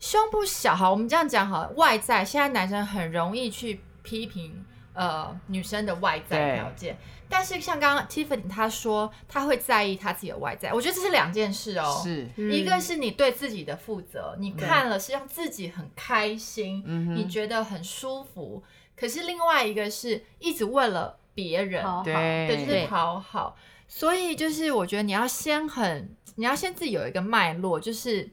[0.00, 4.64] 胸部小，好，我们这样讲好了，外在现在男生很容易去批评
[4.94, 12.00] 呃女生的外在对条件，但是像刚刚 Tiffany 她说她会在意她自己的外在，我觉得这是两件事哦。
[12.02, 18.64] 是，一个是你对自己的负责，你看了是让自己很开心，嗯你觉得很舒服。
[19.00, 22.14] 可是另外一个是一直为了别人，好好对
[22.48, 23.56] 对，就是讨好。
[23.88, 28.28] 所以就是我觉得你要先很，你要先自己有一个脉络，就是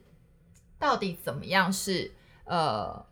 [0.78, 2.12] 到底怎么样是
[2.44, 3.04] 呃，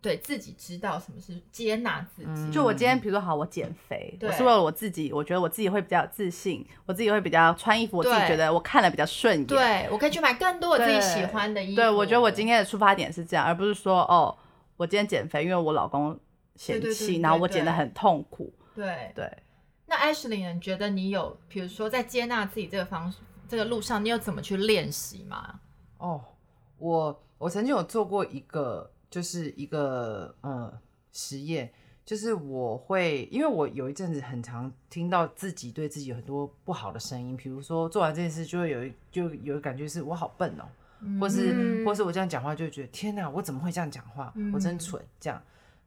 [0.00, 2.28] 对自己知道什么是接纳自己。
[2.28, 9.46] 嗯就我今天，比如说好，我减肥，我是为了我自己，我觉得我自己会比较有自信，我自己会比较穿衣服，我自己觉得我看了比较顺眼。
[9.46, 11.76] 对我可以去买更多我自己喜欢的衣服。
[11.76, 14.36] 对，我觉得我今天的出发点是这样，而不是说哦，
[14.76, 16.16] 我今天减肥，因为我老公
[16.56, 18.52] 嫌弃，对对对对然后我对减得很痛苦。
[18.74, 19.12] 对。
[19.14, 19.38] 对，
[19.86, 20.52] 那 Ashley？
[20.52, 23.12] 你觉得你有，比如说在接纳自己这个方
[23.48, 25.60] 这个路上，你有怎么去练习吗？
[25.98, 26.24] 哦，
[26.78, 30.72] 我我曾经有做过一个，就是一个呃
[31.12, 31.70] 实验，
[32.04, 40.64] 就是我会，因为我有一阵子很常听到自己对自己有很多不好的声音，比如说做完这件事就会有一就有一感觉是我好笨哦，
[41.20, 44.32] 或是、嗯或是我这样讲话就会觉得天哪，我怎么会这样讲话？
[44.54, 45.40] 我真蠢，这样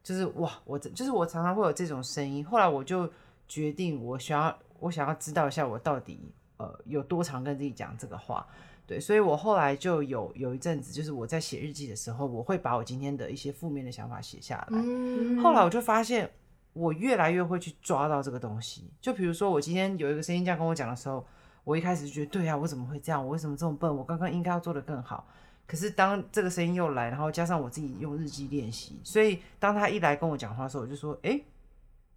[0.06, 2.46] 就是哇，我真就是我常常会有这种声音。
[2.46, 3.10] 后来我就
[3.48, 8.46] 决定，我想要我想要知道一下我到底呃有多常跟自己讲这个话。
[8.86, 14.78] 对，所以我后来就有有一阵子，就是我在写日记的时候，我会把我今天的一些负面的想法写下来。
[14.80, 16.30] 嗯后来我就发现，
[16.72, 18.88] 我越来越会去抓到这个东西。
[19.00, 21.26] 就比如说，我今天有一个声音这样跟我讲的时候，
[21.64, 23.20] 我一开始就觉得，对啊，我怎么会这样？
[23.20, 23.92] 我为什么这么笨？
[23.96, 25.26] 我刚刚应该要做得更好。
[25.66, 31.40] 可是当这个声音又来，然后加上我自己用日记练习，所以当他一来跟我讲话的时候，我就说，哎，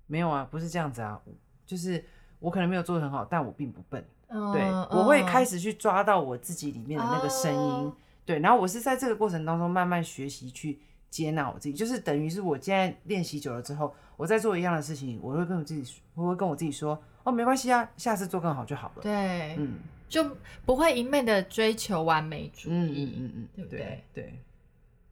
[0.07, 1.19] 没有啊，不是这样子啊，
[1.65, 2.03] 就是
[2.39, 4.05] 我可能没有做的很好，但我并不笨。
[4.53, 7.91] 对，我会开始去抓到我自己里面的那个声音。
[8.25, 19.01] 对，然后我是在这个过程当中慢慢学习去接纳我自己，就是等于是我现在练习久了之后，我在做一样的事情，我会跟我自己，我会跟我自己说，哦，没关系啊，下次做更好就好了。
[19.01, 23.13] 对，嗯就不会一昧的追求完美主嗯义。
[23.17, 24.39] 嗯嗯嗯，对不对对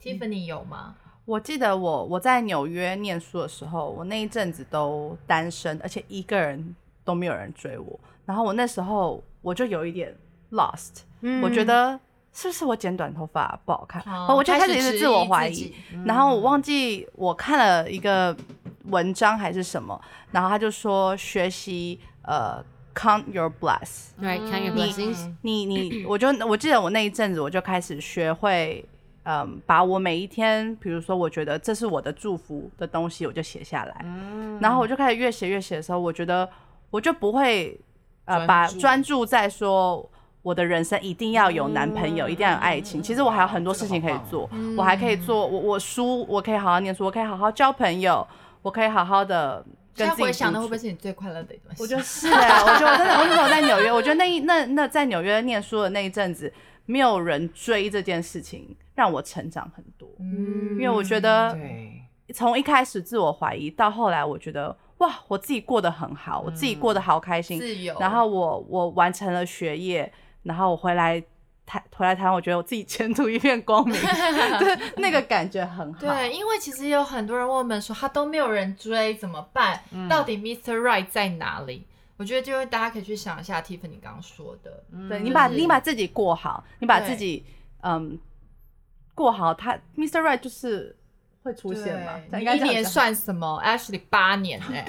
[0.01, 0.95] ，Tiffany 有吗？
[1.23, 7.99] 我记得我我在纽约念书的时候，我那一阵子都单身，而且一个人都没有人追我。
[8.25, 10.15] 然后我那时候我就有一点
[10.51, 11.03] lost，、
[11.41, 11.99] 我觉得
[12.33, 14.01] 是不是我剪短头发不好看？
[14.05, 15.73] 哦我就开始一直自我怀疑。
[16.05, 18.35] 然后我忘记我看了一个
[18.85, 19.99] 文章还是什么，
[20.31, 22.63] 然后他就说学习呃
[22.97, 28.83] count your bless，right？count your blessings 你你，我就我记得我那一阵子我就开始学会，
[29.23, 34.57] 嗯，把我每一天，比如说我觉得这是我的祝福的东西，我就写下来，嗯。
[34.59, 36.49] 然后我就开始越写越写的时候，我觉得
[36.89, 37.79] 我就不会
[38.25, 39.23] 呃把专注。
[39.23, 40.09] 在说
[40.41, 43.03] 我的人生一定要有男朋友，一定要有爱情。
[43.03, 48.25] 其实我还有很多事情可以做，我还可以做我我书，我可以好好念书，我可以好好交朋友，
[48.61, 49.63] 我可以好好的
[49.97, 51.83] 现在回想的会不会是你最快乐的一段时间？
[51.83, 56.51] 我觉得是哎、 我觉得我真的，我那时候在纽约，我觉得那一那那在纽约念书的那一阵子，
[56.85, 60.07] 没有人追这件事情，让我成长很多。
[60.19, 61.57] 嗯因为我觉得，
[62.33, 70.11] 从一开始自我怀疑，到后来我觉得哇，我自己过得很好，我自己过得好开心，自由，然后我我完成了学业，
[70.43, 71.21] 然后我回来
[71.67, 73.93] 台回来台湾，我觉得我自己前途一片光明，
[74.57, 75.99] 对那个感觉很好。
[75.99, 79.83] 对，因为其实有很多人问我们说，他都没有人追，怎么办？
[79.91, 80.79] 嗯到底 Mr.
[80.79, 81.85] Right 在哪里？
[82.15, 87.45] 我觉得就是大家可以去想一下 Tiffany 刚刚说的，对你把你把自己过好，你把自己
[87.81, 88.17] 嗯
[89.13, 90.21] 过好，他 Mr.
[90.21, 90.95] Right 就是
[91.43, 91.93] 会出现
[92.31, 92.39] 嘛？
[92.39, 94.81] 一年算什么？Actually 八年 呢、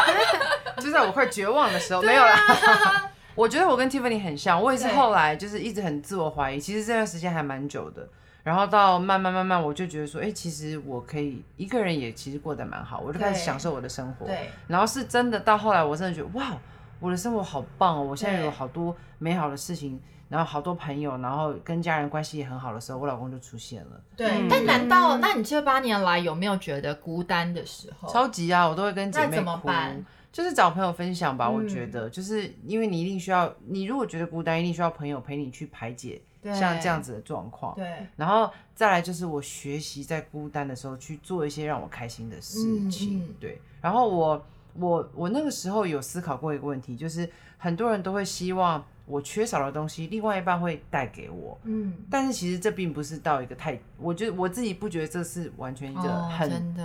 [0.80, 3.10] 就在我快绝望的时候，没有啦。
[3.34, 8.08] 我觉得我跟 Tiffany 很像，我也是对后来就是一直很自我怀疑，其实这段时间还蛮久的。
[8.42, 14.26] 然后到慢慢慢慢，我就觉得说，哎、其实我可以一个人也其实过得蛮好，我就开始享受我的生活。
[14.26, 16.54] 对，然后是真的到后来，我真的觉得哇，
[17.00, 18.02] 我的生活好棒哦！
[18.02, 24.00] 我现在有好多美好的事情，然后好多朋友，然后跟家人关系也很好的时候，我老公就出现了。
[24.14, 24.28] 对。
[24.28, 28.12] 嗯但难道，那你这八年来有没有觉得孤单的时候？
[28.12, 31.48] 超级啊，我都会跟姐那怎么妹哭办，就是找朋友分享吧。
[31.48, 37.72] 我嗯觉得，就是因为你一定需要，你如果觉得孤单，一定需要朋友陪你去排解对像这样子的状况。
[37.76, 42.58] 对，然后再来就是我学习在孤单的时候去做一些让我开心的事
[42.90, 43.60] 情，嗯嗯对。
[43.80, 44.44] 然后我
[44.74, 51.58] 我我那个时候有思考过一个问题，就是很多人都会希望我缺少的东西，另外一半会带给我。
[51.64, 56.76] 嗯，但是其实这并不是到一个太，我觉得我自己不觉得这是完全一个哦，很、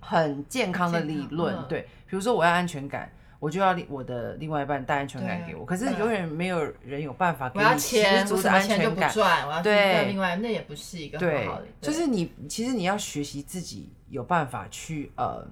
[0.00, 1.56] 很健康的理论。
[1.68, 5.66] 对，比如说我要安全感，我就要我的另外一半带安全感对给我。
[5.66, 9.10] 可是永远没有人有办法给你十足的安全感。
[9.10, 15.46] 不赚，我要对另外，那也不是一个很对好的，，就是你其实你要学习自己有办法去呃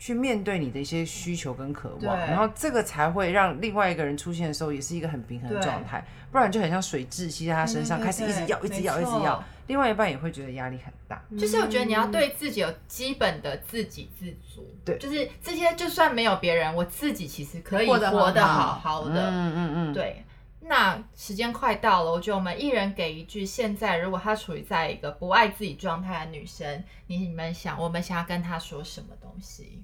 [0.00, 11.22] 去面对你的一些需求跟渴望，然后这个才会让另外一个人出现的时候也是一个很平衡的状态，不然就很像水窒息在他身上，开始一直要，一直要，一直要，另外一半也会觉得压力很大。
[11.38, 14.96] 就是我觉得你要对自己有基本的自给自足，对。
[14.96, 19.28] 就是这些就算没有别人，我自己其实可以活得好好的。
[19.30, 20.24] 嗯嗯嗯，对，
[20.62, 23.44] 那时间快到了，我觉得我们一人给一句。
[23.44, 29.82] 现在如果她处于在一个不爱自己状态的女生，你你们想，我们想要跟她说什么东西？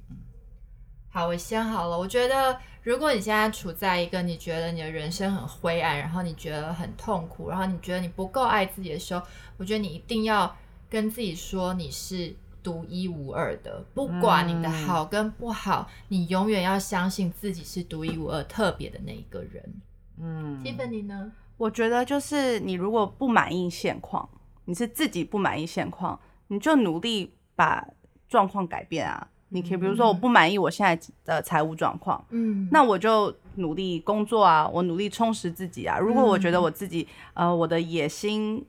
[1.08, 1.98] 好，我先好了。
[1.98, 10.54] 我觉得，如果你现在处在一个你觉得你的人生很灰暗，然后你觉得很痛苦，然后你觉得你不够爱自己的时候，我觉得你一定要
[10.90, 19.82] 跟自己说你是独一无二的，不管你的好跟不好，你永远要相信自己是独一无二、特别的那一个人。
[20.20, 21.32] 嗯 Tiffany 呢？
[21.56, 24.28] 我觉得就是你如果不满意现况，
[24.66, 27.86] 你是自己不满意现况，你就努力把
[28.28, 29.28] 状况改变啊。
[29.50, 35.96] 你可以比如说我不满意我现在的财务状况，嗯，那我就努力工作啊，我努力充实自己啊。
[35.98, 38.66] 如果我觉得我自己呃我的野心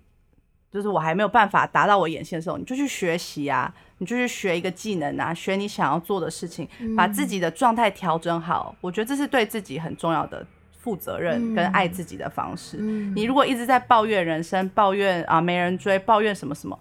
[0.71, 8.75] 就是我还没有办法达到我眼线的时候，你就去学习啊，你就去学一个技能啊，学你想要做的事情，把自己的状态调整好。
[8.79, 10.45] 我觉得这是对自己很重要的
[10.87, 12.77] 负责任跟爱自己的方式。
[12.79, 16.79] 嗯你如果一直在抱怨人生，抱怨啊没人追，抱怨什么什么，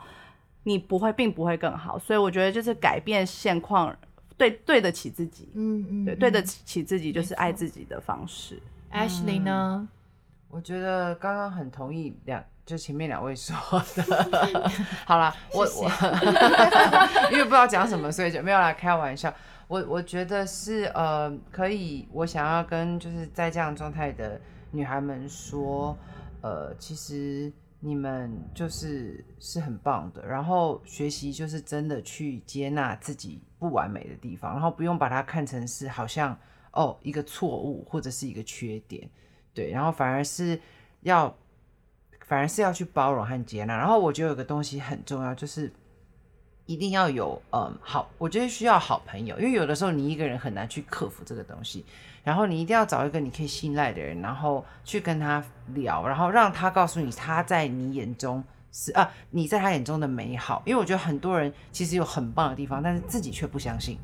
[0.62, 1.98] 你不会并不会更好。
[1.98, 3.92] 所以我觉得就是改变现况
[4.36, 8.62] 对对得起自己，嗯嗯对对得起自己就是爱自己的方式。
[8.92, 9.88] Ashley 呢？
[10.48, 13.56] 我觉得刚刚很同意两，就前面两位说
[13.96, 14.70] 的。
[15.04, 15.90] 好啦，我我
[17.32, 19.34] 因为不知道讲什么，所以就没有来开玩笑。
[19.68, 24.40] 我我觉得是呃，可以，我想要跟就是在这样状态的
[24.70, 25.96] 女孩们说，
[26.40, 36.38] 呃，其实你们就是是很棒的，然后学习就是真的去接纳自己不完美的地方，然后不用把它看成是好像
[36.72, 39.08] 哦一个错误或者是一个缺点。
[39.52, 40.60] 对，然后反而是
[41.00, 41.34] 要，
[42.26, 43.76] 反而是要去包容和接纳。
[43.76, 45.72] 然后我觉得有个东西很重要，就是
[46.66, 51.84] 一定要有嗯好，我觉得需要好朋友，因为有的时候你一个人很难去克服这个东西。
[52.24, 55.40] 然后你一定要找一个你可以信赖的人，然后去跟他
[55.74, 58.42] 聊，然后让他告诉你他在你眼中
[58.72, 60.60] 是啊，你在他眼中的美好。
[60.66, 63.96] 因为我觉得很多人其实有很棒的地方，但是自己却不相信。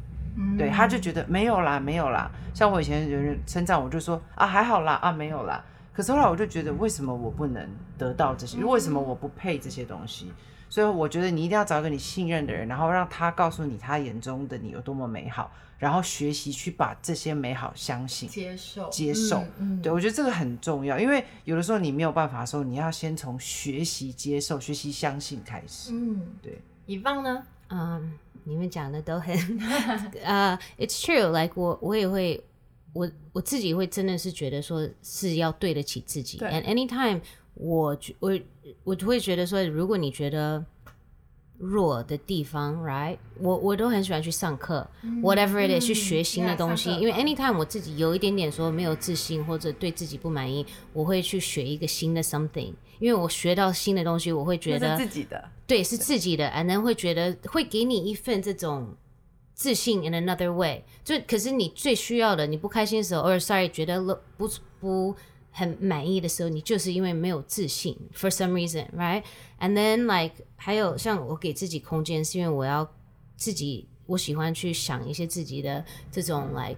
[0.56, 2.30] 对，他就觉得没有啦，没有啦。
[2.54, 5.62] 像我以前有人称赞我，就说啊还好啦，啊没有啦。
[5.92, 8.58] 可是后来我就觉得，为什么我不能得到这些？
[8.64, 10.32] 为什么我不配这些东西？
[10.72, 19.40] 所以我觉得你一定要找一个你信任的人，然后让他告诉你他眼中的你有多么美好，然后学习去把这些美好相信、接受接受。
[19.58, 25.92] 嗯嗯对我觉得这个很重要，因为有的时候你没有办法的时候，你要先从学习接受、学习相信开始。
[25.92, 27.42] 嗯，对，以放呢？
[27.68, 28.10] 嗯，
[28.44, 29.36] 你们讲的都很
[30.24, 32.42] 呃、i t s true，like 我我也会，
[32.94, 37.20] 我我自己会真的是觉得说是要对得起自己，and anytime
[37.54, 38.38] 我觉我
[38.84, 40.64] 我就会觉得说，如果你觉得
[41.58, 44.88] 弱的地方，right，我我都很喜欢去上课、
[45.22, 58.96] w h a t e v e r it is，、去学新的东西，因为 anytime 我自己有一点点说没有自信或者对自己不满意，我会去学一个新的 something，因为我学到新的东西，我会觉得是自己的，对，是自己的，and then 会觉得会给你一份这种
[59.54, 60.82] 自信 in another way。
[61.04, 64.02] 就可是你最需要的，你不开心的时候，or sorry 觉得
[64.36, 64.50] 不
[64.80, 65.14] 不
[65.51, 72.89] 很满意的时候，你就是因为没有自信，for some reason，right？And then like 还有像我给自己空间，是因为我要
[73.35, 76.77] 自己，我喜欢去想一些自己的这种 like。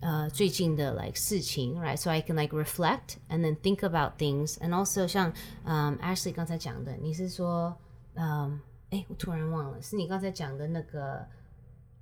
[0.00, 5.32] 呃，最近的 like 事情，right？So I can like reflect and then think about things, and also 像
[5.64, 7.74] 嗯、Ashley 刚才讲的，你是说
[8.14, 11.26] 嗯，哎，我突然忘了，是你刚才讲的那个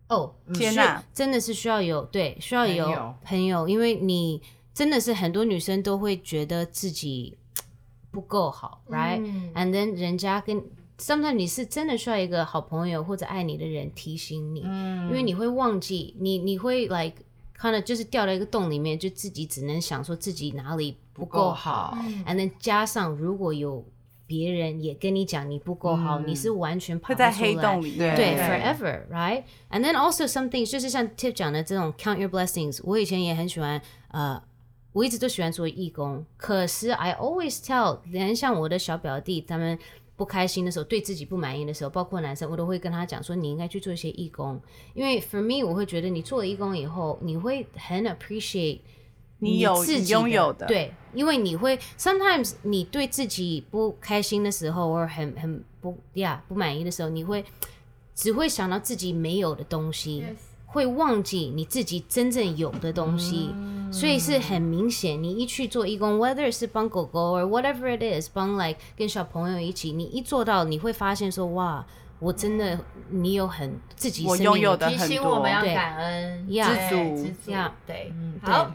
[0.09, 4.43] 哦，是接纳真的是需要有对，需要有朋友朋友，因为你
[4.80, 7.38] 真的是很多女生都会觉得自己
[8.12, 9.20] 不够好，right？
[9.22, 10.64] 嗯 and then 人家跟
[10.98, 17.16] sometimes 你是真的需要一个好朋友或者爱你的人提醒你，因为你会忘记，你你会 like
[17.54, 23.86] 看了就是掉到一个洞里面，就自己只能想说自己哪里不够好，and then 加上如果有
[24.26, 28.16] 别人也跟你讲你不够好，你是完全跑会在黑洞里面。
[28.16, 28.16] 对。
[28.16, 29.44] 对，forever, right?
[29.70, 34.42] And then also something 就是像 Tip 讲的这种 count your blessings，我以前也很喜欢，呃，
[34.94, 39.78] 我一直都喜欢做义工，可是 I always tell，连像我的小表弟他们。
[40.20, 44.60] 不开心的时候，对自己不满意的时候，包括男生，我都会跟他讲说，你应该去做一些义工，
[44.94, 48.82] 因为 for me，我会觉得你做了义工以后，你会很 appreciate
[49.38, 57.46] 你有自己拥有的对，因为你会 sometimes 你对自己不开心的时候，或者很很不呀不满意的时候，你会
[58.14, 63.50] 只会想到自己没有的东西 Yes 会忘记你自己真正有的东西，
[63.92, 65.22] 所以是很明显。
[65.22, 71.84] 你一去做义工，whether 是帮狗狗 or whatever it is，帮 like 跟小朋友一起，你一做到，你会发现说哇，
[72.20, 77.52] 我真的你有很自己我生命拥有的提很多醒我们要感恩，呀对知足知足
[77.88, 78.14] 对
[78.44, 78.72] 好。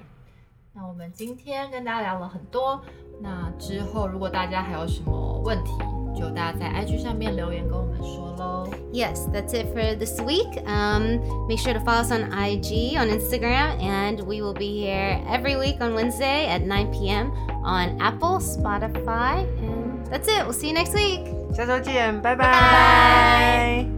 [0.76, 2.82] 那我们今天跟大家聊了很多，
[3.21, 5.71] 那之后如果大家还有什么问题，
[6.15, 8.67] 就大家在 IG 上面留言跟我们说喽。
[8.91, 10.47] Yes, that's it for this week.
[10.65, 15.21] Um, make sure to follow us on IG, on Instagram, and we will be here
[15.29, 17.31] every week on Wednesday at 9 p.m.
[17.63, 20.43] on Apple, Spotify, and that's it.
[20.43, 21.27] We'll see you next week.
[21.53, 23.92] 下周见，拜拜拜